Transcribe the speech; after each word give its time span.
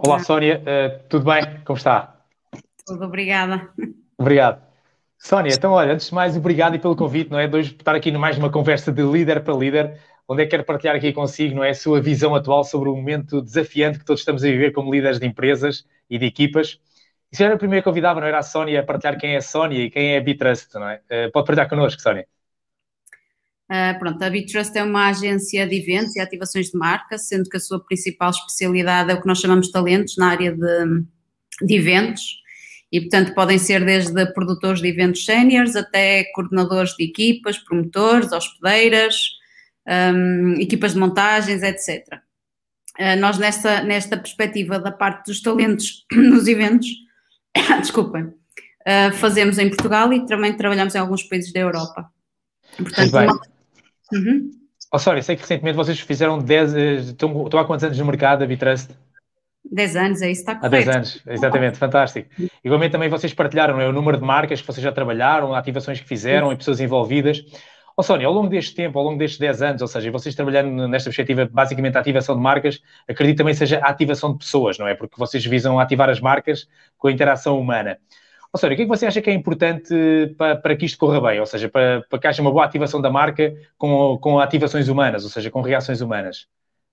Olá, 0.00 0.20
Sónia, 0.20 0.62
uh, 0.62 1.08
tudo 1.08 1.24
bem? 1.24 1.42
Como 1.64 1.76
está? 1.76 2.20
Tudo, 2.86 3.04
obrigada. 3.04 3.68
Obrigado. 4.16 4.62
Sónia, 5.18 5.52
então, 5.52 5.72
olha, 5.72 5.92
antes 5.92 6.06
de 6.06 6.14
mais, 6.14 6.36
obrigado 6.36 6.76
e 6.76 6.78
pelo 6.78 6.94
convite, 6.94 7.32
não 7.32 7.38
é? 7.40 7.48
De 7.48 7.56
hoje 7.56 7.72
estar 7.72 7.96
aqui 7.96 8.12
mais 8.12 8.38
uma 8.38 8.48
conversa 8.48 8.92
de 8.92 9.02
líder 9.02 9.42
para 9.42 9.52
líder, 9.54 9.98
onde 10.28 10.42
é 10.42 10.44
que 10.44 10.52
quero 10.52 10.62
partilhar 10.62 10.94
aqui 10.94 11.12
consigo, 11.12 11.56
não 11.56 11.64
é? 11.64 11.70
A 11.70 11.74
sua 11.74 12.00
visão 12.00 12.32
atual 12.36 12.62
sobre 12.62 12.88
o 12.88 12.94
momento 12.94 13.42
desafiante 13.42 13.98
que 13.98 14.04
todos 14.04 14.20
estamos 14.20 14.44
a 14.44 14.46
viver 14.46 14.70
como 14.70 14.92
líderes 14.92 15.18
de 15.18 15.26
empresas 15.26 15.84
e 16.08 16.16
de 16.16 16.26
equipas. 16.26 16.78
E 17.32 17.36
se 17.36 17.42
era 17.42 17.54
a 17.54 17.58
primeira 17.58 17.82
convidava, 17.82 18.20
não 18.20 18.28
era 18.28 18.38
a 18.38 18.42
Sónia, 18.44 18.78
a 18.78 18.84
partilhar 18.84 19.18
quem 19.18 19.34
é 19.34 19.38
a 19.38 19.42
Sónia 19.42 19.82
e 19.82 19.90
quem 19.90 20.14
é 20.14 20.18
a 20.18 20.20
Bitrust, 20.20 20.74
não 20.74 20.88
é? 20.88 21.00
Uh, 21.10 21.32
pode 21.32 21.44
partilhar 21.44 21.68
connosco, 21.68 22.00
Sónia. 22.00 22.24
Uh, 23.70 23.98
pronto, 23.98 24.22
a 24.22 24.30
Bitrust 24.30 24.74
é 24.76 24.82
uma 24.82 25.08
agência 25.08 25.66
de 25.66 25.76
eventos 25.76 26.16
e 26.16 26.20
ativações 26.20 26.70
de 26.70 26.78
marca, 26.78 27.18
sendo 27.18 27.50
que 27.50 27.58
a 27.58 27.60
sua 27.60 27.84
principal 27.84 28.30
especialidade 28.30 29.10
é 29.10 29.14
o 29.14 29.20
que 29.20 29.26
nós 29.26 29.40
chamamos 29.40 29.66
de 29.66 29.72
talentos 29.72 30.16
na 30.16 30.28
área 30.28 30.52
de, 30.52 31.04
de 31.62 31.74
eventos. 31.74 32.38
E, 32.90 33.02
portanto, 33.02 33.34
podem 33.34 33.58
ser 33.58 33.84
desde 33.84 34.32
produtores 34.32 34.80
de 34.80 34.88
eventos 34.88 35.22
séniores 35.26 35.76
até 35.76 36.24
coordenadores 36.34 36.94
de 36.96 37.04
equipas, 37.04 37.58
promotores, 37.58 38.32
hospedeiras, 38.32 39.14
um, 39.86 40.54
equipas 40.54 40.94
de 40.94 40.98
montagens, 40.98 41.62
etc. 41.62 42.06
Uh, 42.14 42.18
ah, 43.00 43.16
nós, 43.16 43.36
nesta, 43.36 43.82
nesta 43.82 44.16
perspectiva 44.16 44.78
da 44.78 44.90
parte 44.90 45.26
dos 45.26 45.42
talentos 45.42 46.06
nos 46.10 46.48
eventos, 46.48 46.88
desculpem, 47.80 48.24
uh, 48.24 49.12
fazemos 49.12 49.58
em 49.58 49.68
Portugal 49.68 50.10
e 50.10 50.24
também 50.24 50.56
trabalhamos 50.56 50.94
em 50.94 50.98
alguns 50.98 51.22
países 51.22 51.52
da 51.52 51.60
Europa. 51.60 52.10
Portanto, 52.78 53.57
Uhum. 54.12 54.50
Oh, 54.92 54.98
sorry, 54.98 55.22
sei 55.22 55.36
que 55.36 55.42
recentemente 55.42 55.76
vocês 55.76 56.00
fizeram 56.00 56.38
10. 56.38 56.74
Estão, 56.74 57.44
estão 57.44 57.60
há 57.60 57.64
quantos 57.64 57.84
anos 57.84 57.98
no 57.98 58.06
mercado, 58.06 58.42
a 58.42 58.46
Bitrust? 58.46 58.90
10 59.70 59.96
anos, 59.96 60.22
é 60.22 60.30
isso, 60.30 60.40
está 60.40 60.54
correto. 60.54 60.74
Há 60.74 60.78
10 60.78 60.88
anos, 60.88 61.22
exatamente, 61.26 61.78
fantástico. 61.78 62.28
Igualmente 62.64 62.92
também 62.92 63.08
vocês 63.08 63.34
partilharam 63.34 63.80
é, 63.80 63.86
o 63.88 63.92
número 63.92 64.16
de 64.16 64.24
marcas 64.24 64.60
que 64.60 64.66
vocês 64.66 64.82
já 64.82 64.92
trabalharam, 64.92 65.54
ativações 65.54 66.00
que 66.00 66.08
fizeram 66.08 66.52
e 66.52 66.56
pessoas 66.56 66.80
envolvidas. 66.80 67.44
Oh, 67.96 68.02
Sónia, 68.02 68.28
ao 68.28 68.32
longo 68.32 68.48
deste 68.48 68.74
tempo, 68.74 68.98
ao 68.98 69.04
longo 69.04 69.18
destes 69.18 69.38
10 69.38 69.62
anos, 69.62 69.82
ou 69.82 69.88
seja, 69.88 70.10
vocês 70.10 70.34
trabalhando 70.34 70.86
nesta 70.86 71.10
perspectiva, 71.10 71.48
basicamente 71.50 71.96
a 71.96 72.00
ativação 72.00 72.36
de 72.36 72.40
marcas, 72.40 72.80
acredito 73.08 73.38
também 73.38 73.54
seja 73.54 73.80
a 73.80 73.90
ativação 73.90 74.32
de 74.32 74.38
pessoas, 74.38 74.78
não 74.78 74.86
é? 74.86 74.94
Porque 74.94 75.16
vocês 75.18 75.44
visam 75.44 75.78
ativar 75.80 76.08
as 76.08 76.20
marcas 76.20 76.68
com 76.96 77.08
a 77.08 77.12
interação 77.12 77.58
humana. 77.58 77.98
Ou 78.52 78.58
seja, 78.58 78.72
o 78.72 78.76
que 78.76 78.82
é 78.82 78.84
que 78.84 78.88
você 78.88 79.06
acha 79.06 79.20
que 79.20 79.28
é 79.28 79.34
importante 79.34 79.94
para, 80.36 80.56
para 80.56 80.76
que 80.76 80.86
isto 80.86 80.98
corra 80.98 81.20
bem? 81.20 81.38
Ou 81.38 81.46
seja, 81.46 81.68
para, 81.68 82.02
para 82.08 82.18
que 82.18 82.26
haja 82.26 82.40
uma 82.40 82.50
boa 82.50 82.64
ativação 82.64 83.00
da 83.00 83.10
marca 83.10 83.54
com, 83.76 84.18
com 84.18 84.38
ativações 84.38 84.88
humanas, 84.88 85.24
ou 85.24 85.30
seja, 85.30 85.50
com 85.50 85.60
reações 85.60 86.00
humanas? 86.00 86.46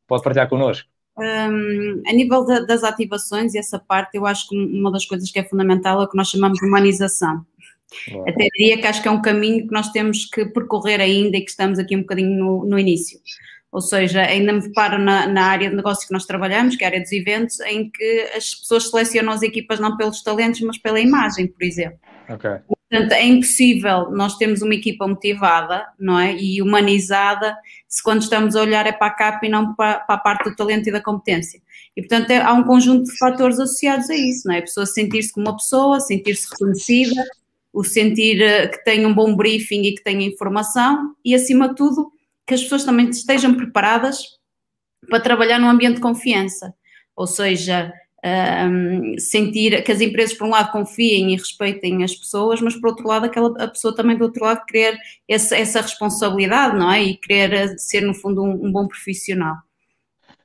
Pode 0.08 0.22
partilhar 0.22 0.50
connosco. 0.50 0.88
Um, 1.17 2.03
a 2.06 2.11
nível 2.11 2.44
de, 2.45 2.66
das 2.66 2.83
ativações 2.83 3.53
e 3.53 3.58
essa 3.58 3.80
parte, 3.80 4.17
eu 4.17 4.26
acho 4.26 4.50
que 4.50 4.58
uma 4.58 4.92
das 4.92 5.06
coisas 5.06 5.31
que 5.31 5.39
é 5.39 5.44
fundamental 5.44 6.02
é 6.02 6.03
o 6.03 6.09
que 6.09 6.17
nós 6.17 6.28
chamamos 6.28 6.59
de 6.59 6.66
humanização. 6.66 7.45
Bom. 8.11 8.26
Até 8.28 8.50
diria 8.58 8.78
que 8.78 8.88
acho 8.88 9.02
que 9.02 9.08
é 9.08 9.11
um 9.11 9.22
caminho 9.22 9.66
que 9.66 9.73
nós 9.73 9.89
temos 9.92 10.26
que 10.26 10.45
percorrer 10.45 11.00
ainda 11.00 11.38
e 11.38 11.42
que 11.42 11.50
estamos 11.50 11.80
aqui 11.80 11.95
um 11.95 12.02
bocadinho 12.02 12.38
no, 12.38 12.66
no 12.66 12.78
início. 12.78 13.20
Ou 13.75 13.81
seja, 13.81 14.21
ainda 14.21 14.53
me 14.53 14.61
deparo 14.61 14.97
na, 14.97 15.27
na, 15.27 15.47
área 15.47 15.69
de 15.69 15.75
negócio 15.75 16.07
que 16.07 16.13
nós 16.13 16.25
trabalhamos, 16.25 16.77
que 16.77 16.83
é 16.85 16.87
a 16.87 16.91
área 16.91 17.01
dos 17.01 17.11
eventos, 17.11 17.59
em 17.59 17.89
que 17.89 18.31
as 18.33 18.55
pessoas 18.55 18.89
selecionam 18.89 19.33
as 19.33 19.41
equipas 19.41 19.81
não 19.81 19.97
pelos 19.97 20.23
talentos, 20.23 20.61
mas 20.61 20.77
pela 20.77 20.97
imagem, 20.97 21.45
por 21.45 21.61
exemplo. 21.61 21.99
Okay. 22.29 22.51
Portanto, 22.89 23.11
é 23.11 23.25
impossível 23.25 24.11
nós 24.11 24.37
termos 24.37 24.61
uma 24.61 24.73
equipa 24.73 25.05
motivada, 25.05 25.85
não 25.99 26.17
é? 26.17 26.33
E 26.37 26.61
humanizada, 26.61 27.53
se 27.85 28.01
quando 28.01 28.21
estamos 28.21 28.55
a 28.55 28.61
olhar 28.61 28.87
é 28.87 28.93
para 28.93 29.07
a 29.07 29.13
capa 29.13 29.45
e 29.45 29.49
não 29.49 29.75
para, 29.75 29.99
para 29.99 30.15
a 30.15 30.19
parte 30.19 30.49
do 30.49 30.55
talento 30.55 30.87
e 30.87 30.93
da 30.93 31.01
competência. 31.01 31.59
E, 31.97 32.01
portanto, 32.01 32.31
é, 32.31 32.37
há 32.37 32.53
um 32.53 32.63
conjunto 32.63 33.03
de 33.03 33.17
fatores 33.17 33.59
associados 33.59 34.09
a 34.09 34.15
isso, 34.15 34.47
não 34.47 34.55
é? 34.55 34.59
A 34.59 34.61
pessoa 34.61 34.85
sentir-se 34.85 35.33
como 35.33 35.47
uma 35.47 35.57
pessoa, 35.57 35.99
sentir-se 35.99 36.47
reconhecida, 36.49 37.21
o 37.73 37.83
sentir 37.83 38.41
eh, 38.41 38.69
que 38.69 38.85
tem 38.85 39.05
um 39.05 39.14
bom 39.14 39.35
briefing 39.35 39.81
e 39.81 39.95
que 39.95 40.02
tem 40.02 40.23
informação 40.23 41.14
e, 41.25 41.35
acima 41.35 41.67
de 41.67 41.75
tudo, 41.75 42.09
que 42.45 42.54
as 42.54 42.64
pessoas 42.64 42.83
também 42.83 43.10
estejam 43.10 43.56
preparadas 43.56 44.23
para 45.10 45.20
trabalhar 45.20 45.60
num 45.60 45.70
ambiente 45.70 45.95
de 45.95 46.02
confiança, 46.02 46.73
ou 47.16 47.28
seja, 47.28 47.94
um, 48.26 49.20
sentir 49.20 49.83
que 49.83 49.92
as 49.92 50.02
empresas, 50.02 50.36
por 50.36 50.48
um 50.48 50.52
lado, 50.52 50.72
confiem 50.72 51.33
e 51.33 51.38
respeitem 51.38 52.04
as 52.04 52.16
pessoas, 52.16 52.60
mas 52.60 52.76
por 52.76 52.89
outro 52.89 53.08
lado, 53.08 53.26
aquela, 53.26 53.50
a 53.64 53.67
pessoa 53.67 53.95
também, 53.95 54.17
do 54.17 54.23
outro 54.23 54.44
lado, 54.44 54.66
querer 54.66 54.98
essa, 55.28 55.56
essa 55.56 55.82
responsabilidade, 55.82 56.78
não 56.78 56.92
é? 56.92 57.04
E 57.04 57.17
querer 57.17 57.78
ser, 57.78 58.02
no 58.02 58.14
fundo, 58.14 58.44
um, 58.44 58.66
um 58.66 58.72
bom 58.72 58.88
profissional. 58.88 59.56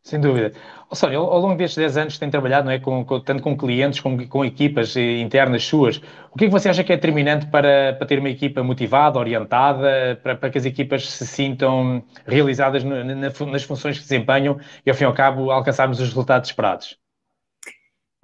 Sem 0.03 0.19
dúvida. 0.19 0.53
Oh, 0.89 0.97
Sónia, 0.97 1.19
ao 1.19 1.39
longo 1.39 1.57
destes 1.57 1.77
10 1.77 1.97
anos 1.99 2.19
tem 2.19 2.31
trabalhado, 2.31 2.65
não 2.65 2.73
é, 2.73 2.79
com, 2.79 3.05
com, 3.05 3.21
tanto 3.21 3.43
com 3.43 3.57
clientes 3.57 4.01
como 4.01 4.27
com 4.29 4.45
equipas 4.45 4.97
internas 4.97 5.65
suas, 5.65 5.99
o 6.33 6.39
que 6.39 6.45
é 6.45 6.49
que 6.49 6.53
você 6.53 6.71
acha 6.71 6.83
que 6.83 6.93
é 6.93 6.97
determinante 6.97 7.47
para, 7.47 7.93
para 7.93 8.07
ter 8.07 8.19
uma 8.19 8.31
equipa 8.31 8.63
motivada, 8.63 9.19
orientada, 9.19 10.19
para, 10.23 10.35
para 10.35 10.51
que 10.51 10.59
as 10.59 10.65
equipas 10.65 11.09
se 11.09 11.27
sintam 11.27 12.03
realizadas 12.27 12.83
no, 12.83 13.05
na, 13.05 13.15
nas 13.15 13.63
funções 13.63 13.99
que 13.99 14.03
desempenham 14.03 14.59
e, 14.85 14.91
ao 14.91 14.97
fim 14.97 15.05
e 15.05 15.07
ao 15.07 15.13
cabo, 15.13 15.51
alcançarmos 15.51 16.01
os 16.01 16.09
resultados 16.09 16.49
esperados? 16.49 16.99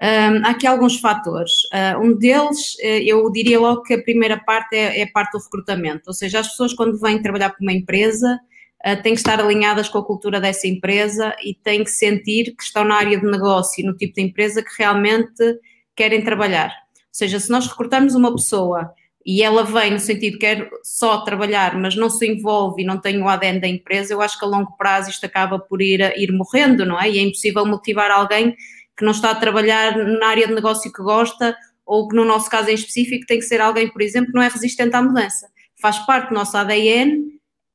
Um, 0.00 0.46
há 0.46 0.50
aqui 0.50 0.66
alguns 0.66 0.98
fatores. 0.98 1.52
Uh, 1.72 2.00
um 2.00 2.18
deles, 2.18 2.74
uh, 2.82 3.02
eu 3.04 3.30
diria 3.30 3.60
logo 3.60 3.82
que 3.82 3.94
a 3.94 4.02
primeira 4.02 4.38
parte 4.38 4.74
é, 4.76 5.00
é 5.00 5.02
a 5.04 5.10
parte 5.12 5.32
do 5.32 5.42
recrutamento, 5.42 6.04
ou 6.06 6.14
seja, 6.14 6.40
as 6.40 6.48
pessoas 6.48 6.72
quando 6.72 6.98
vêm 6.98 7.22
trabalhar 7.22 7.50
para 7.50 7.62
uma 7.62 7.72
empresa 7.72 8.38
uh, 8.84 9.00
têm 9.02 9.14
que 9.14 9.20
estar 9.20 9.40
alinhadas 9.40 9.88
com 9.88 9.98
a 9.98 10.04
cultura 10.04 10.40
dessa 10.40 10.66
empresa 10.66 11.34
e 11.42 11.54
têm 11.54 11.84
que 11.84 11.90
sentir 11.90 12.54
que 12.56 12.62
estão 12.62 12.84
na 12.84 12.96
área 12.96 13.18
de 13.18 13.26
negócio, 13.26 13.84
no 13.84 13.96
tipo 13.96 14.14
de 14.14 14.22
empresa 14.22 14.62
que 14.62 14.70
realmente 14.78 15.60
querem 15.94 16.22
trabalhar. 16.22 16.68
Ou 16.68 17.18
seja, 17.18 17.38
se 17.40 17.50
nós 17.50 17.66
recrutarmos 17.66 18.14
uma 18.14 18.34
pessoa 18.34 18.92
e 19.24 19.42
ela 19.42 19.64
vem 19.64 19.90
no 19.90 19.98
sentido 19.98 20.34
que 20.34 20.40
quer 20.40 20.70
só 20.84 21.22
trabalhar, 21.22 21.76
mas 21.76 21.96
não 21.96 22.08
se 22.08 22.26
envolve 22.26 22.82
e 22.82 22.86
não 22.86 23.00
tem 23.00 23.20
o 23.20 23.28
ADN 23.28 23.60
da 23.60 23.66
empresa, 23.66 24.12
eu 24.12 24.22
acho 24.22 24.38
que 24.38 24.44
a 24.44 24.48
longo 24.48 24.76
prazo 24.76 25.10
isto 25.10 25.24
acaba 25.26 25.58
por 25.58 25.82
ir, 25.82 26.00
ir 26.16 26.30
morrendo, 26.32 26.86
não 26.86 27.00
é? 27.00 27.10
E 27.10 27.18
é 27.18 27.22
impossível 27.22 27.66
motivar 27.66 28.10
alguém 28.10 28.54
que 28.96 29.04
não 29.04 29.10
está 29.10 29.32
a 29.32 29.34
trabalhar 29.34 29.96
na 29.96 30.28
área 30.28 30.46
de 30.46 30.54
negócio 30.54 30.92
que 30.92 31.02
gosta 31.02 31.56
ou 31.84 32.08
que 32.08 32.14
no 32.14 32.24
nosso 32.24 32.48
caso 32.48 32.70
em 32.70 32.74
específico 32.74 33.26
tem 33.26 33.38
que 33.38 33.44
ser 33.44 33.60
alguém, 33.60 33.88
por 33.88 34.00
exemplo, 34.00 34.30
que 34.30 34.36
não 34.36 34.42
é 34.42 34.48
resistente 34.48 34.94
à 34.94 35.02
mudança. 35.02 35.48
Faz 35.80 35.98
parte 36.00 36.28
do 36.28 36.34
nosso 36.34 36.56
ADN 36.56 37.22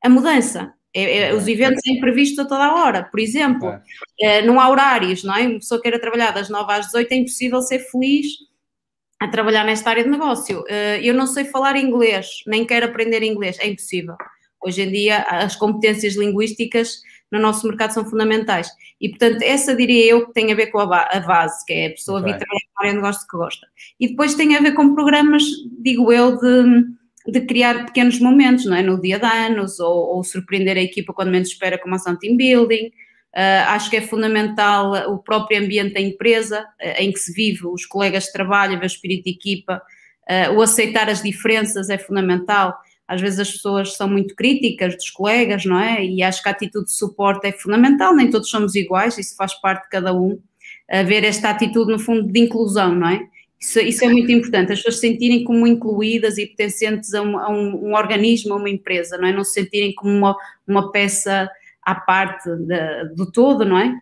a 0.04 0.10
mudança. 0.10 0.74
É, 0.94 1.30
é, 1.30 1.34
os 1.34 1.48
eventos 1.48 1.82
são 1.86 1.96
imprevistos 1.96 2.40
a 2.40 2.46
toda 2.46 2.66
a 2.66 2.76
hora, 2.76 3.04
por 3.04 3.20
exemplo, 3.20 3.74
é. 4.20 4.42
não 4.42 4.60
há 4.60 4.70
horários, 4.70 5.24
não 5.24 5.36
é? 5.36 5.48
Uma 5.48 5.60
pessoa 5.60 5.82
queira 5.82 6.00
trabalhar 6.00 6.32
das 6.32 6.50
9 6.50 6.74
às 6.74 6.88
18 6.88 7.12
é 7.12 7.16
impossível 7.16 7.62
ser 7.62 7.80
feliz 7.80 8.26
a 9.22 9.28
trabalhar 9.28 9.64
nesta 9.64 9.90
área 9.90 10.04
de 10.04 10.10
negócio. 10.10 10.64
Eh, 10.68 11.00
eu 11.04 11.14
não 11.14 11.28
sei 11.28 11.46
falar 11.46 11.78
inglês, 11.78 12.44
nem 12.48 12.66
quero 12.66 12.88
aprender 12.88 13.22
inglês, 13.22 13.58
é 13.60 13.68
impossível. 13.68 14.16
Hoje 14.60 14.82
em 14.82 14.92
dia, 14.92 15.20
as 15.30 15.56
competências 15.56 16.16
linguísticas 16.16 17.02
no 17.32 17.40
nosso 17.40 17.68
mercado 17.68 17.92
são 17.92 18.04
fundamentais. 18.04 18.70
E, 19.00 19.10
portanto, 19.10 19.44
essa 19.44 19.76
diria 19.76 20.12
eu 20.12 20.26
que 20.26 20.34
tem 20.34 20.52
a 20.52 20.56
ver 20.56 20.68
com 20.68 20.80
a, 20.80 20.86
base, 20.86 21.66
que 21.66 21.72
é 21.72 21.88
a 21.88 21.92
pessoa 21.92 22.20
okay. 22.20 22.34
vir 22.34 22.40
trabalhar 22.40 22.66
na 22.76 22.82
área 22.82 22.92
de 22.92 22.96
negócio 22.98 23.28
que 23.28 23.38
gosta. 23.38 23.68
E 24.00 24.08
depois 24.10 24.34
tem 24.34 24.56
a 24.56 24.60
ver 24.60 24.74
com 24.74 24.96
programas, 24.96 25.44
digo 25.80 26.12
eu, 26.12 26.38
de 26.38 26.84
de 27.28 27.42
criar 27.42 27.86
pequenos 27.86 28.20
momentos, 28.20 28.66
não 28.66 28.76
é? 28.76 28.82
No 28.82 29.00
dia 29.00 29.20
de 29.20 29.26
anos, 29.26 29.80
ou, 29.80 30.16
ou 30.16 30.24
surpreender 30.24 30.78
a 30.78 30.82
equipa 30.82 31.14
quando 31.14 31.32
menos 31.32 31.50
espera 31.50 31.78
com 31.78 31.88
uma 31.88 31.98
ação 31.98 32.18
team 32.18 32.36
building. 32.36 32.92
Uh, 33.34 33.64
acho 33.68 33.90
que 33.90 33.96
é 33.96 34.02
fundamental 34.02 35.10
o 35.10 35.18
próprio 35.18 35.60
ambiente 35.60 35.94
da 35.94 36.02
empresa 36.02 36.62
uh, 36.62 37.02
em 37.02 37.12
que 37.14 37.20
se 37.20 37.32
vive, 37.32 37.66
os 37.66 37.86
colegas 37.86 38.26
de 38.26 38.34
trabalho, 38.34 38.78
o 38.78 38.86
espírito 38.86 39.24
de 39.24 39.32
equipa, 39.32 39.82
uh, 40.30 40.54
o 40.54 40.62
aceitar 40.62 41.10
as 41.10 41.22
diferenças 41.22 41.90
é 41.90 41.98
fundamental. 41.98 42.76
Às 43.08 43.22
vezes 43.22 43.40
as 43.40 43.52
pessoas 43.52 43.96
são 43.96 44.10
muito 44.10 44.36
críticas 44.36 44.96
dos 44.96 45.10
colegas, 45.10 45.64
não 45.66 45.80
é? 45.80 46.04
E 46.04 46.24
acho 46.24 46.42
que 46.42 46.50
a 46.50 46.52
atitude 46.52 46.86
de 46.86 46.94
suporte 46.94 47.48
é 47.48 47.52
fundamental, 47.52 48.16
nem 48.16 48.30
todos 48.30 48.50
somos 48.50 48.76
iguais, 48.76 49.18
isso 49.18 49.36
faz 49.36 49.54
parte 49.54 49.84
de 49.84 49.90
cada 49.90 50.14
um. 50.14 50.40
Haver 50.90 51.24
esta 51.24 51.50
atitude, 51.50 51.92
no 51.92 52.00
fundo, 52.00 52.30
de 52.30 52.40
inclusão, 52.40 52.94
não 52.94 53.08
é? 53.08 53.22
Isso, 53.62 53.80
isso, 53.80 54.04
é 54.04 54.10
muito 54.10 54.32
importante, 54.32 54.72
as 54.72 54.80
pessoas 54.80 54.96
se 54.96 55.02
sentirem 55.02 55.44
como 55.44 55.68
incluídas 55.68 56.38
e 56.40 56.48
pertencentes 56.48 57.14
a 57.14 57.22
um, 57.22 57.38
a 57.38 57.50
um, 57.50 57.90
um 57.90 57.94
organismo, 57.94 58.56
a 58.56 58.58
uma 58.58 58.70
empresa, 58.70 59.18
não 59.18 59.28
é? 59.28 59.32
Não 59.32 59.44
se 59.44 59.54
sentirem 59.54 59.94
como 59.94 60.12
uma, 60.12 60.36
uma 60.68 60.92
peça 60.92 61.48
à 61.84 61.94
parte 61.94 62.50
do 63.16 63.32
todo, 63.32 63.64
não 63.64 63.78
é? 63.78 63.96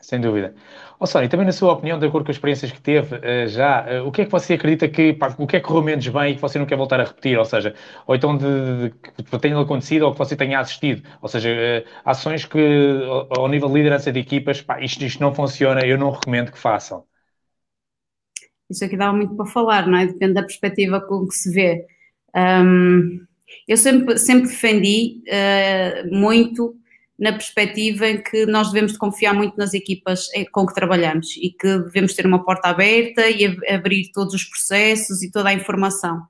Sem 0.00 0.20
dúvida. 0.20 0.54
Oh, 1.00 1.06
Sónia, 1.06 1.28
também 1.28 1.46
na 1.46 1.52
sua 1.52 1.72
opinião, 1.72 1.98
de 1.98 2.06
acordo 2.06 2.26
com 2.26 2.30
as 2.30 2.36
experiências 2.36 2.70
que 2.70 2.80
teve 2.80 3.16
uh, 3.16 3.48
já, 3.48 4.02
uh, 4.02 4.06
o 4.06 4.12
que 4.12 4.22
é 4.22 4.24
que 4.24 4.30
você 4.30 4.54
acredita 4.54 4.88
que, 4.88 5.12
pá, 5.14 5.34
o 5.38 5.46
que 5.46 5.56
é 5.56 5.60
que 5.60 5.66
correu 5.66 5.82
menos 5.82 6.06
bem 6.06 6.32
e 6.32 6.34
que 6.36 6.40
você 6.40 6.58
não 6.58 6.66
quer 6.66 6.76
voltar 6.76 7.00
a 7.00 7.04
repetir? 7.04 7.38
Ou 7.38 7.44
seja, 7.44 7.74
ou 8.06 8.14
então 8.14 8.36
de, 8.36 8.90
de 9.16 9.22
que 9.24 9.38
tenha 9.38 9.58
acontecido 9.58 10.04
ou 10.04 10.12
que 10.12 10.18
você 10.18 10.36
tenha 10.36 10.60
assistido. 10.60 11.02
Ou 11.20 11.28
seja, 11.28 11.50
uh, 11.50 11.88
ações 12.04 12.44
que 12.44 12.58
ao, 13.04 13.42
ao, 13.42 13.48
nível 13.48 13.68
de 13.68 13.74
liderança 13.74 14.12
de 14.12 14.20
equipas, 14.20 14.60
pá, 14.62 14.80
isto, 14.80 15.04
isto 15.04 15.20
não 15.20 15.34
funciona, 15.34 15.84
eu 15.84 15.98
não 15.98 16.10
recomendo 16.10 16.52
que 16.52 16.58
façam. 16.58 17.04
Isso 18.68 18.84
aqui 18.84 18.96
dá 18.96 19.12
muito 19.12 19.34
para 19.34 19.46
falar, 19.46 19.86
não 19.86 19.98
é? 19.98 20.06
Depende 20.06 20.34
da 20.34 20.42
perspectiva 20.42 21.00
com 21.00 21.26
que 21.26 21.34
se 21.34 21.50
vê. 21.52 21.86
Um, 22.34 23.24
eu 23.66 23.76
sempre, 23.76 24.18
sempre 24.18 24.48
defendi 24.48 25.22
uh, 25.28 26.14
muito 26.14 26.76
na 27.18 27.32
perspectiva 27.32 28.06
em 28.08 28.22
que 28.22 28.44
nós 28.46 28.68
devemos 28.68 28.92
de 28.92 28.98
confiar 28.98 29.32
muito 29.32 29.56
nas 29.56 29.72
equipas 29.72 30.28
eh, 30.34 30.44
com 30.44 30.66
que 30.66 30.74
trabalhamos 30.74 31.34
e 31.38 31.50
que 31.50 31.78
devemos 31.78 32.12
ter 32.12 32.26
uma 32.26 32.44
porta 32.44 32.68
aberta 32.68 33.26
e 33.30 33.46
abrir 33.72 34.10
todos 34.12 34.34
os 34.34 34.44
processos 34.44 35.22
e 35.22 35.30
toda 35.30 35.48
a 35.48 35.54
informação. 35.54 36.22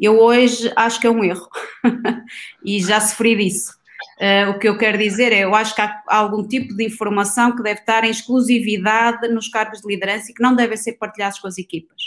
Eu 0.00 0.18
hoje 0.18 0.72
acho 0.74 1.00
que 1.00 1.06
é 1.06 1.10
um 1.10 1.22
erro 1.22 1.48
e 2.64 2.80
já 2.82 3.00
sofri 3.00 3.36
disso. 3.36 3.72
Uh, 4.20 4.50
o 4.50 4.58
que 4.58 4.68
eu 4.68 4.76
quero 4.76 4.98
dizer 4.98 5.32
é, 5.32 5.40
eu 5.40 5.54
acho 5.54 5.74
que 5.74 5.80
há 5.80 6.02
algum 6.08 6.46
tipo 6.46 6.74
de 6.76 6.84
informação 6.84 7.56
que 7.56 7.62
deve 7.62 7.80
estar 7.80 8.04
em 8.04 8.10
exclusividade 8.10 9.26
nos 9.28 9.48
cargos 9.48 9.80
de 9.80 9.88
liderança 9.88 10.30
e 10.30 10.34
que 10.34 10.42
não 10.42 10.54
devem 10.54 10.76
ser 10.76 10.92
partilhados 10.92 11.38
com 11.38 11.48
as 11.48 11.58
equipas. 11.58 12.02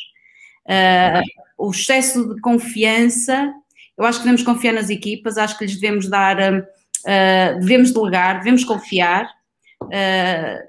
Uh, 0.66 1.22
o 1.58 1.72
excesso 1.72 2.36
de 2.36 2.42
confiança, 2.42 3.52
eu 3.98 4.06
acho 4.06 4.20
que 4.20 4.26
devemos 4.26 4.44
confiar 4.44 4.74
nas 4.74 4.90
equipas, 4.90 5.38
acho 5.38 5.58
que 5.58 5.66
lhes 5.66 5.76
devemos 5.80 6.08
dar, 6.08 6.38
uh, 6.38 7.60
devemos 7.60 7.92
delegar, 7.92 8.38
devemos 8.38 8.64
confiar, 8.64 9.30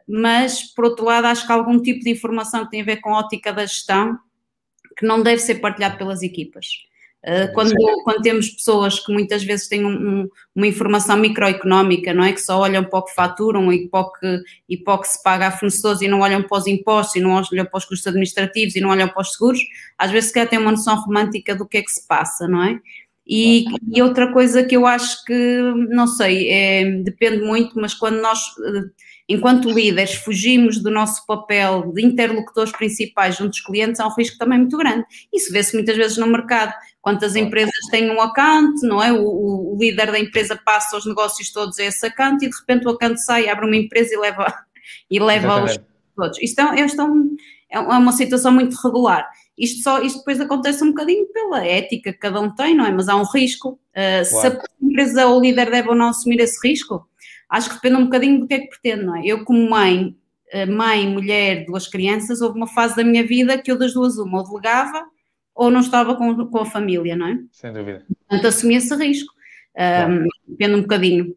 mas 0.06 0.62
por 0.62 0.84
outro 0.84 1.06
lado 1.06 1.26
acho 1.26 1.46
que 1.46 1.52
há 1.52 1.54
algum 1.54 1.80
tipo 1.80 2.00
de 2.00 2.10
informação 2.10 2.64
que 2.64 2.72
tem 2.72 2.82
a 2.82 2.84
ver 2.84 3.00
com 3.00 3.14
a 3.14 3.20
ótica 3.20 3.50
da 3.50 3.64
gestão 3.64 4.18
que 4.96 5.06
não 5.06 5.22
deve 5.22 5.38
ser 5.38 5.56
partilhado 5.56 5.96
pelas 5.96 6.22
equipas. 6.22 6.66
Uh, 7.26 7.52
quando, 7.54 7.74
quando, 8.04 8.22
temos 8.22 8.50
pessoas 8.50 9.00
que 9.00 9.12
muitas 9.12 9.42
vezes 9.42 9.66
têm 9.66 9.84
um, 9.84 9.90
um, 9.90 10.28
uma 10.54 10.66
informação 10.68 11.16
microeconómica, 11.16 12.14
não 12.14 12.22
é? 12.22 12.32
Que 12.32 12.40
só 12.40 12.60
olham 12.60 12.84
para 12.84 13.00
o 13.00 13.02
que 13.02 13.14
faturam 13.14 13.72
e 13.72 13.88
para 13.88 14.00
o 14.00 14.12
que, 14.12 14.42
e 14.68 14.76
para 14.76 14.94
o 14.94 15.00
que 15.00 15.08
se 15.08 15.20
paga 15.24 15.48
a 15.48 15.50
fornecedores 15.50 16.02
e 16.02 16.08
não 16.08 16.20
olham 16.20 16.44
para 16.44 16.58
os 16.58 16.68
impostos 16.68 17.16
e 17.16 17.20
não 17.20 17.32
olham 17.32 17.66
para 17.66 17.78
os 17.78 17.84
custos 17.84 18.06
administrativos 18.06 18.76
e 18.76 18.80
não 18.80 18.90
olham 18.90 19.08
para 19.08 19.22
os 19.22 19.32
seguros, 19.32 19.60
às 19.98 20.12
vezes 20.12 20.28
sequer 20.28 20.48
têm 20.48 20.60
uma 20.60 20.70
noção 20.70 20.94
romântica 20.94 21.52
do 21.56 21.66
que 21.66 21.78
é 21.78 21.82
que 21.82 21.90
se 21.90 22.06
passa, 22.06 22.46
não 22.46 22.62
é? 22.62 22.78
E, 23.26 23.64
e 23.92 24.00
outra 24.00 24.32
coisa 24.32 24.62
que 24.62 24.76
eu 24.76 24.86
acho 24.86 25.24
que, 25.24 25.60
não 25.88 26.06
sei, 26.06 26.48
é, 26.48 26.90
depende 27.02 27.44
muito, 27.44 27.72
mas 27.80 27.92
quando 27.92 28.20
nós 28.20 28.38
enquanto 29.28 29.70
líderes, 29.70 30.14
fugimos 30.14 30.80
do 30.80 30.90
nosso 30.90 31.26
papel 31.26 31.92
de 31.92 32.04
interlocutores 32.04 32.72
principais 32.72 33.36
junto 33.36 33.50
dos 33.50 33.60
clientes, 33.60 34.00
há 34.00 34.06
um 34.06 34.14
risco 34.14 34.38
também 34.38 34.58
muito 34.60 34.76
grande. 34.76 35.04
Isso 35.32 35.52
vê-se 35.52 35.74
muitas 35.74 35.96
vezes 35.96 36.16
no 36.16 36.26
mercado. 36.26 36.72
Quantas 37.00 37.34
empresas 37.34 37.74
têm 37.90 38.10
um 38.10 38.20
account, 38.20 38.86
não 38.86 39.02
é? 39.02 39.12
O, 39.12 39.24
o, 39.24 39.76
líder 39.78 40.10
da 40.10 40.18
empresa 40.18 40.60
passa 40.64 40.96
os 40.96 41.06
negócios 41.06 41.50
todos 41.52 41.78
a 41.78 41.84
esse 41.84 42.06
account 42.06 42.44
e 42.44 42.48
de 42.48 42.56
repente 42.56 42.86
o 42.86 42.90
account 42.90 43.20
sai, 43.24 43.48
abre 43.48 43.66
uma 43.66 43.76
empresa 43.76 44.14
e 44.14 44.18
leva, 44.18 44.46
e 45.10 45.18
leva 45.18 45.64
os 45.64 45.78
todos. 46.16 46.38
Isto 46.40 46.60
é, 46.60 46.84
isto 46.84 47.00
é, 47.00 47.04
um, 47.04 47.36
é 47.70 47.78
uma 47.78 48.12
situação 48.12 48.52
muito 48.52 48.76
regular. 48.76 49.28
Isto, 49.58 49.82
só, 49.82 50.02
isto 50.02 50.18
depois 50.18 50.40
acontece 50.40 50.84
um 50.84 50.88
bocadinho 50.88 51.26
pela 51.32 51.64
ética 51.64 52.12
que 52.12 52.18
cada 52.18 52.40
um 52.40 52.54
tem, 52.54 52.74
não 52.74 52.84
é? 52.84 52.92
Mas 52.92 53.08
há 53.08 53.16
um 53.16 53.24
risco. 53.24 53.70
Uh, 53.70 53.78
claro. 53.94 54.24
Se 54.24 54.46
a 54.46 54.60
empresa 54.82 55.26
ou 55.26 55.38
o 55.38 55.40
líder 55.40 55.70
deve 55.70 55.88
ou 55.88 55.94
não 55.94 56.08
assumir 56.08 56.40
esse 56.40 56.58
risco, 56.66 57.08
acho 57.48 57.68
que 57.68 57.74
depende 57.76 57.96
um 57.96 58.04
bocadinho 58.04 58.40
do 58.40 58.46
que 58.46 58.54
é 58.54 58.60
que 58.60 58.68
pretende, 58.68 59.04
não 59.04 59.16
é? 59.16 59.22
Eu, 59.24 59.44
como 59.44 59.68
mãe, 59.68 60.16
eh, 60.50 60.66
mãe, 60.66 61.06
mulher, 61.08 61.64
duas 61.66 61.86
crianças, 61.86 62.40
houve 62.40 62.56
uma 62.56 62.66
fase 62.66 62.96
da 62.96 63.04
minha 63.04 63.26
vida 63.26 63.58
que 63.58 63.70
eu 63.70 63.78
das 63.78 63.94
duas 63.94 64.18
uma, 64.18 64.38
ou 64.38 64.46
delegava 64.46 65.04
ou 65.54 65.70
não 65.70 65.80
estava 65.80 66.14
com, 66.14 66.46
com 66.46 66.58
a 66.58 66.66
família, 66.66 67.16
não 67.16 67.28
é? 67.28 67.38
Sem 67.50 67.72
dúvida. 67.72 68.04
Portanto, 68.28 68.46
assumi 68.46 68.74
esse 68.74 68.94
risco. 68.94 69.32
Um, 69.74 70.26
depende 70.46 70.74
um 70.74 70.82
bocadinho. 70.82 71.34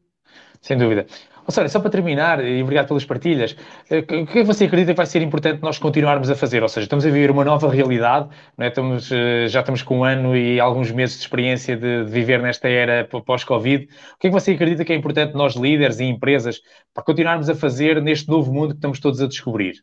Sem 0.62 0.78
dúvida. 0.78 1.08
Sónia, 1.52 1.70
só 1.70 1.80
para 1.80 1.90
terminar, 1.90 2.44
e 2.44 2.62
obrigado 2.62 2.88
pelas 2.88 3.06
partilhas, 3.06 3.56
eh, 3.90 4.00
o 4.00 4.06
que 4.06 4.16
é 4.16 4.26
que 4.26 4.44
você 4.44 4.66
acredita 4.66 4.94
que 4.94 4.98
vai 4.98 5.06
ser 5.06 5.22
importante 5.22 5.62
nós 5.62 5.78
continuarmos 5.78 6.30
a 6.30 6.36
fazer? 6.36 6.64
Ou 6.64 6.70
seja, 6.70 6.86
estamos 6.86 7.06
a 7.06 7.10
viver 7.10 7.32
uma 7.32 7.44
nova 7.44 7.70
realidade, 7.70 8.30
não 8.58 8.66
é? 8.66 8.70
estamos, 8.70 9.12
eh, 9.12 9.48
já 9.48 9.62
estamos 9.62 9.82
com 9.82 10.00
um 10.00 10.04
ano 10.04 10.36
e 10.36 10.60
alguns 10.60 10.92
meses 10.92 11.18
de 11.18 11.22
experiência 11.22 11.76
de, 11.76 12.06
de 12.06 12.12
viver 12.12 12.42
nesta 12.42 12.68
era 12.68 13.06
pós-Covid. 13.06 13.86
O 13.86 14.18
que 14.20 14.28
é 14.28 14.30
que 14.30 14.34
você 14.34 14.52
acredita 14.52 14.84
que 14.84 14.94
é 14.94 14.96
importante 14.96 15.34
nós, 15.34 15.56
líderes 15.56 16.00
e 16.00 16.06
empresas, 16.06 16.62
para 16.94 17.04
continuarmos 17.04 17.50
a 17.50 17.56
fazer 17.56 18.02
neste 18.02 18.28
novo 18.30 18.52
mundo 18.52 18.70
que 18.70 18.78
estamos 18.78 19.00
todos 19.00 19.22
a 19.22 19.28
descobrir? 19.28 19.74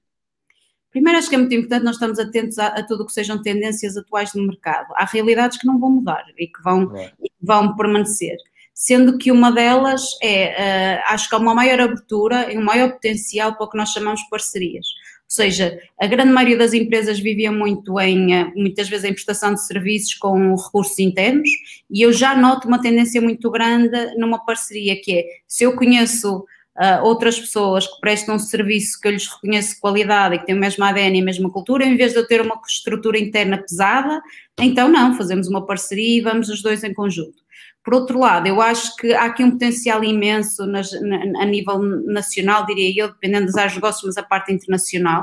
Primeiro, 0.90 1.18
acho 1.18 1.28
que 1.28 1.34
é 1.34 1.38
muito 1.38 1.54
importante 1.54 1.84
nós 1.84 1.96
estamos 1.96 2.18
atentos 2.18 2.58
a, 2.58 2.68
a 2.68 2.82
tudo 2.82 3.02
o 3.02 3.06
que 3.06 3.12
sejam 3.12 3.42
tendências 3.42 3.96
atuais 3.96 4.32
no 4.34 4.46
mercado. 4.46 4.94
Há 4.94 5.04
realidades 5.04 5.58
que 5.58 5.66
não 5.66 5.78
vão 5.78 5.90
mudar 5.90 6.24
e 6.38 6.46
que 6.46 6.62
vão, 6.62 6.96
é. 6.96 7.12
e 7.20 7.28
que 7.28 7.44
vão 7.44 7.76
permanecer 7.76 8.36
sendo 8.78 9.16
que 9.16 9.32
uma 9.32 9.50
delas 9.50 10.02
é, 10.22 11.00
uh, 11.00 11.14
acho 11.14 11.30
que 11.30 11.34
há 11.34 11.38
uma 11.38 11.54
maior 11.54 11.80
abertura 11.80 12.52
e 12.52 12.58
um 12.58 12.62
maior 12.62 12.92
potencial 12.92 13.54
para 13.54 13.64
o 13.64 13.70
que 13.70 13.76
nós 13.78 13.88
chamamos 13.88 14.22
parcerias. 14.28 14.86
Ou 14.86 15.30
seja, 15.30 15.80
a 15.98 16.06
grande 16.06 16.30
maioria 16.30 16.58
das 16.58 16.74
empresas 16.74 17.18
vivia 17.18 17.50
muito 17.50 17.98
em, 17.98 18.38
uh, 18.38 18.52
muitas 18.54 18.86
vezes, 18.86 19.06
em 19.06 19.14
prestação 19.14 19.54
de 19.54 19.66
serviços 19.66 20.12
com 20.16 20.54
recursos 20.54 20.98
internos, 20.98 21.48
e 21.90 22.02
eu 22.02 22.12
já 22.12 22.36
noto 22.36 22.68
uma 22.68 22.78
tendência 22.78 23.18
muito 23.18 23.50
grande 23.50 24.14
numa 24.18 24.44
parceria, 24.44 25.00
que 25.00 25.20
é, 25.20 25.24
se 25.48 25.64
eu 25.64 25.74
conheço 25.74 26.44
uh, 26.76 27.02
outras 27.02 27.40
pessoas 27.40 27.86
que 27.86 27.98
prestam 27.98 28.34
um 28.34 28.38
serviço 28.38 29.00
que 29.00 29.08
eu 29.08 29.12
lhes 29.12 29.26
reconheço 29.26 29.80
qualidade 29.80 30.34
e 30.34 30.38
que 30.38 30.44
têm 30.44 30.54
o 30.54 30.60
mesmo 30.60 30.84
ADN 30.84 31.18
e 31.18 31.22
a 31.22 31.24
mesma 31.24 31.50
cultura, 31.50 31.86
em 31.86 31.96
vez 31.96 32.12
de 32.12 32.18
eu 32.18 32.26
ter 32.26 32.42
uma 32.42 32.60
estrutura 32.68 33.18
interna 33.18 33.56
pesada, 33.56 34.20
então 34.60 34.86
não, 34.86 35.16
fazemos 35.16 35.48
uma 35.48 35.64
parceria 35.64 36.18
e 36.18 36.20
vamos 36.20 36.50
os 36.50 36.62
dois 36.62 36.84
em 36.84 36.92
conjunto. 36.92 37.45
Por 37.86 37.94
outro 37.94 38.18
lado, 38.18 38.48
eu 38.48 38.60
acho 38.60 38.96
que 38.96 39.14
há 39.14 39.26
aqui 39.26 39.44
um 39.44 39.52
potencial 39.52 40.02
imenso 40.02 40.66
nas, 40.66 40.90
na, 41.02 41.18
a 41.40 41.46
nível 41.46 41.78
nacional, 41.78 42.66
diria 42.66 43.04
eu, 43.04 43.12
dependendo 43.12 43.46
das 43.46 43.54
áreas 43.54 43.74
de 43.74 43.78
negócios, 43.78 44.04
mas 44.04 44.16
a 44.16 44.24
parte 44.24 44.52
internacional. 44.52 45.22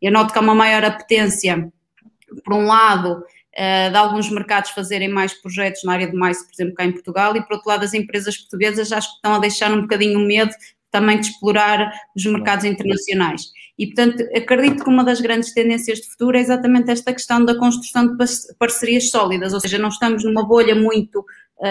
Eu 0.00 0.12
noto 0.12 0.32
que 0.32 0.38
há 0.38 0.40
uma 0.40 0.54
maior 0.54 0.84
apetência, 0.84 1.68
por 2.44 2.54
um 2.54 2.66
lado, 2.66 3.14
uh, 3.14 3.90
de 3.90 3.96
alguns 3.96 4.30
mercados 4.30 4.70
fazerem 4.70 5.08
mais 5.08 5.34
projetos 5.34 5.82
na 5.82 5.94
área 5.94 6.06
de 6.06 6.16
mais, 6.16 6.40
por 6.40 6.52
exemplo, 6.54 6.74
cá 6.76 6.84
em 6.84 6.92
Portugal, 6.92 7.36
e 7.36 7.42
por 7.44 7.54
outro 7.54 7.68
lado, 7.68 7.84
as 7.84 7.94
empresas 7.94 8.38
portuguesas 8.38 8.92
acho 8.92 9.08
que 9.08 9.16
estão 9.16 9.34
a 9.34 9.40
deixar 9.40 9.72
um 9.72 9.80
bocadinho 9.80 10.20
o 10.20 10.24
medo 10.24 10.54
também 10.92 11.18
de 11.18 11.26
explorar 11.26 11.90
os 12.14 12.24
mercados 12.26 12.64
internacionais. 12.64 13.42
E, 13.76 13.86
portanto, 13.88 14.22
acredito 14.36 14.84
que 14.84 14.88
uma 14.88 15.02
das 15.02 15.20
grandes 15.20 15.52
tendências 15.52 15.98
de 15.98 16.08
futuro 16.08 16.36
é 16.36 16.40
exatamente 16.40 16.92
esta 16.92 17.12
questão 17.12 17.44
da 17.44 17.58
construção 17.58 18.06
de 18.06 18.16
parcerias 18.56 19.10
sólidas, 19.10 19.52
ou 19.52 19.58
seja, 19.58 19.78
não 19.78 19.88
estamos 19.88 20.22
numa 20.22 20.46
bolha 20.46 20.76
muito 20.76 21.24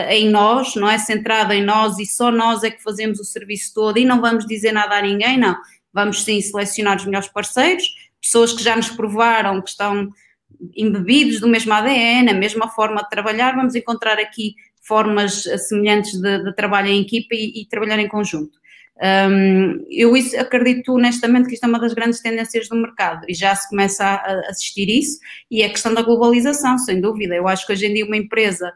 em 0.10 0.30
nós, 0.30 0.76
não 0.76 0.90
é 0.90 0.98
centrada 0.98 1.54
em 1.56 1.64
nós 1.64 2.00
e 2.00 2.06
só 2.06 2.32
nós 2.32 2.64
é 2.64 2.72
que 2.72 2.82
fazemos 2.82 3.20
o 3.20 3.26
serviço 3.26 3.74
todo 3.74 3.98
e 3.98 4.06
não 4.06 4.22
vamos 4.22 4.46
dizer 4.46 4.72
nada 4.72 4.96
a 4.96 5.02
ninguém, 5.02 5.38
não. 5.38 5.56
Vamos 5.94 6.24
sim 6.24 6.42
selecionar 6.42 6.98
os 6.98 7.06
melhores 7.06 7.28
parceiros, 7.28 7.84
pessoas 8.22 8.54
que 8.54 8.64
já 8.64 8.76
nos 8.76 8.90
provaram 8.90 9.62
que 9.62 9.70
estão 9.70 10.10
embebidos 10.76 11.40
do 11.40 11.48
mesmo 11.48 11.74
ADN, 11.74 12.30
a 12.30 12.34
mesma 12.34 12.70
forma 12.70 13.04
de 13.04 13.10
trabalhar, 13.10 13.56
vamos 13.56 13.76
encontrar 13.76 14.18
aqui 14.18 14.56
formas 14.82 15.44
semelhantes 15.68 16.20
de, 16.20 16.44
de 16.44 16.56
trabalho 16.56 16.88
em 16.88 17.02
equipa 17.02 17.34
e, 17.34 17.62
e 17.62 17.68
trabalhar 17.68 18.00
em 18.00 18.08
conjunto. 18.08 18.64
Um, 19.02 19.86
eu 19.90 20.16
isso, 20.16 20.40
acredito 20.40 20.94
honestamente 20.94 21.48
que 21.48 21.56
isto 21.56 21.64
é 21.64 21.68
uma 21.68 21.80
das 21.80 21.94
grandes 21.94 22.22
tendências 22.22 22.70
do 22.70 22.76
mercado 22.76 23.26
e 23.28 23.34
já 23.34 23.54
se 23.56 23.68
começa 23.68 24.06
a 24.06 24.50
assistir 24.50 24.88
isso 24.88 25.20
e 25.50 25.64
é 25.64 25.66
a 25.66 25.70
questão 25.70 25.94
da 25.94 26.02
globalização, 26.02 26.78
sem 26.78 27.02
dúvida. 27.02 27.36
Eu 27.36 27.48
acho 27.48 27.66
que 27.66 27.74
hoje 27.74 27.88
em 27.88 27.94
dia 27.94 28.06
uma 28.06 28.18
empresa 28.18 28.72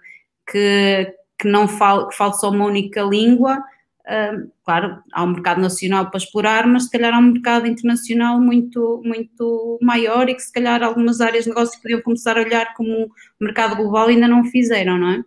que, 0.50 1.14
que 1.38 1.48
não 1.48 1.68
fala, 1.68 2.08
que 2.10 2.16
fala 2.16 2.34
só 2.34 2.50
uma 2.50 2.66
única 2.66 3.02
língua, 3.02 3.58
uh, 3.58 4.52
claro, 4.64 5.02
há 5.14 5.24
um 5.24 5.32
mercado 5.34 5.62
nacional 5.62 6.10
para 6.10 6.18
explorar, 6.18 6.66
mas 6.68 6.86
se 6.86 6.92
calhar 6.92 7.14
há 7.14 7.20
um 7.20 7.34
mercado 7.34 7.68
internacional 7.68 8.40
muito, 8.40 9.02
muito 9.04 9.78
maior 9.82 10.30
e 10.30 10.36
que 10.36 10.42
se 10.42 10.52
calhar 10.52 10.82
algumas 10.82 11.22
áreas 11.22 11.44
de 11.44 11.50
negócio 11.50 11.82
podiam 11.82 12.02
começar 12.02 12.38
a 12.38 12.42
olhar 12.42 12.74
como 12.74 13.10
mercado 13.40 13.76
global 13.76 14.10
e 14.10 14.14
ainda 14.14 14.28
não 14.28 14.46
fizeram, 14.46 14.98
não 14.98 15.10
é? 15.10 15.24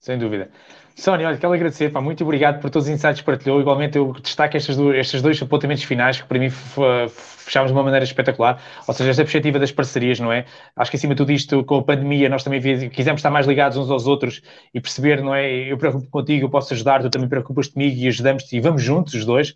Sem 0.00 0.18
dúvida. 0.18 0.50
Sónia, 0.96 1.26
olha, 1.26 1.36
quero 1.36 1.52
agradecer, 1.52 1.90
pá, 1.90 2.00
muito 2.00 2.22
obrigado 2.22 2.60
por 2.60 2.70
todos 2.70 2.86
os 2.86 2.94
insights 2.94 3.20
que 3.20 3.26
partilhou. 3.26 3.60
Igualmente, 3.60 3.98
eu 3.98 4.12
destaco 4.12 4.56
estes 4.56 4.76
dois, 4.76 4.96
estes 4.96 5.20
dois 5.20 5.42
apontamentos 5.42 5.82
finais 5.82 6.20
que 6.20 6.26
para 6.28 6.38
mim 6.38 6.48
fechámos 6.50 7.72
de 7.72 7.76
uma 7.76 7.82
maneira 7.82 8.04
espetacular. 8.04 8.62
Ou 8.86 8.94
seja, 8.94 9.10
esta 9.10 9.22
perspectiva 9.22 9.58
das 9.58 9.72
parcerias, 9.72 10.20
não 10.20 10.32
é? 10.32 10.44
Acho 10.76 10.92
que 10.92 10.96
acima 10.96 11.14
de 11.14 11.18
tudo 11.18 11.32
isto, 11.32 11.64
com 11.64 11.78
a 11.78 11.82
pandemia, 11.82 12.28
nós 12.28 12.44
também 12.44 12.60
quisemos 12.90 13.18
estar 13.18 13.30
mais 13.30 13.44
ligados 13.44 13.76
uns 13.76 13.90
aos 13.90 14.06
outros 14.06 14.40
e 14.72 14.80
perceber, 14.80 15.20
não 15.20 15.34
é? 15.34 15.50
Eu 15.50 15.76
preocupo 15.76 16.06
contigo, 16.08 16.46
eu 16.46 16.50
posso 16.50 16.72
ajudar, 16.72 17.02
tu 17.02 17.10
também 17.10 17.28
preocupas 17.28 17.66
comigo 17.66 17.96
e 17.96 18.06
ajudamos-te 18.06 18.56
e 18.56 18.60
vamos 18.60 18.80
juntos, 18.80 19.14
os 19.14 19.24
dois. 19.24 19.52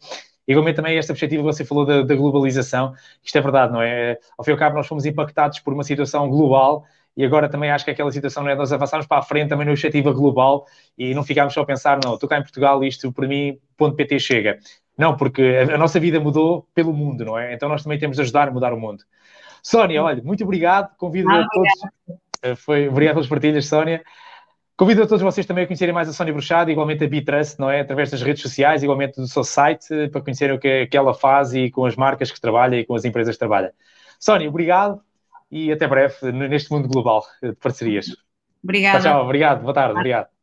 Igualmente 0.47 0.77
também 0.77 0.99
esta 0.99 1.13
perspectiva 1.13 1.43
que 1.43 1.47
você 1.47 1.65
falou 1.65 1.87
da, 1.87 2.03
da 2.03 2.17
globalização, 2.17 2.95
isto 3.23 3.39
é 3.39 3.41
verdade, 3.41 3.73
não 3.73 3.81
é? 3.81 4.19
Ao 4.37 4.45
fim 4.45 4.51
e 4.51 4.53
ao 4.55 4.59
cabo, 4.59 4.75
nós 4.75 4.89
fomos 4.89 5.07
impactados 5.07 5.61
por 5.61 5.73
uma 5.73 5.85
situação 5.85 6.29
global 6.29 6.85
e 7.19 7.25
agora 7.25 7.49
também 7.49 7.69
acho 7.69 7.85
que 7.85 7.91
aquela 7.91 8.13
situação 8.13 8.45
não 8.45 8.51
é 8.51 8.55
nós 8.55 8.73
avançarmos 8.73 9.05
para 9.05 9.19
a 9.19 9.23
frente 9.23 9.49
também 9.49 9.67
na 9.67 9.73
iniciativa 9.73 10.13
global 10.13 10.67
e 10.97 11.13
não 11.13 11.25
ficarmos 11.25 11.53
só 11.53 11.63
a 11.63 11.67
pensar, 11.67 11.99
não, 12.05 12.15
estou 12.15 12.29
cá 12.29 12.39
em 12.39 12.43
Portugal, 12.43 12.85
isto 12.85 13.13
para 13.13 13.27
mim, 13.27 13.59
ponto 13.77 13.97
PT 13.97 14.21
chega. 14.21 14.57
Não, 14.97 15.17
porque 15.17 15.43
a, 15.43 15.75
a, 15.75 15.79
nossa 15.79 15.99
vida 15.99 16.21
mudou 16.21 16.69
pelo 16.73 16.93
mundo, 16.93 17.25
não 17.25 17.37
é? 17.37 17.53
Então 17.53 17.69
nós 17.69 17.83
também 17.83 17.99
temos 17.99 18.15
de 18.15 18.23
ajudar 18.23 18.47
a 18.47 18.53
mudar 18.53 18.73
o 18.73 18.79
mundo. 18.79 19.03
Sónia, 19.61 20.01
olha, 20.01 20.23
muito 20.23 20.45
obrigado, 20.45 20.95
convido 20.97 21.29
ah, 21.29 21.41
a 21.41 21.49
todos, 21.49 22.19
eh, 22.41 22.55
foi, 22.55 22.89
obrigado 22.89 23.15
pelas 23.17 23.29
partilhas, 23.29 23.67
Sónia. 23.67 24.01
Convido 24.77 25.03
a 25.03 25.07
todos 25.09 25.21
vocês 25.21 25.45
também 25.45 25.65
a 25.65 25.67
conhecerem 25.67 25.93
mais 25.93 26.09
a 26.09 26.13
Sónia 26.13 26.33
Bruxado, 26.33 26.71
igualmente 26.71 27.03
a 27.03 27.09
Bitrust, 27.09 27.59
não 27.59 27.69
é? 27.69 27.81
Através 27.81 28.13
das 28.13 28.23
redes 28.23 28.43
sociais, 28.43 28.85
igualmente 28.85 29.17
do 29.17 29.27
seu 29.27 29.43
site, 29.43 30.09
para 30.13 30.21
conhecerem 30.21 30.55
o 30.55 30.61
que, 30.61 30.87
que 30.87 30.97
ela 30.97 31.13
faz 31.13 31.53
e 31.53 31.69
com 31.69 31.85
as 31.85 31.97
marcas 31.97 32.31
que 32.31 32.41
trabalha 32.41 32.77
e 32.77 32.85
com 32.85 32.95
as 32.95 33.05
empresas 33.05 33.35
que 33.35 33.41
trabalha. 33.41 33.75
Sónia, 34.21 34.49
obrigado 34.49 35.01
e 35.51 35.73
até 35.73 35.87
breve 35.87 36.33
neste 36.33 36.71
mundo 36.73 36.89
global 36.89 37.25
de 37.43 37.53
parcerias. 37.55 38.07
Obrigada. 38.63 39.01
Tchau, 39.01 39.13
tchau. 39.13 39.25
Obrigado. 39.25 39.63
Boa 39.63 39.75
tarde. 39.75 39.95
Obrigado. 39.97 40.38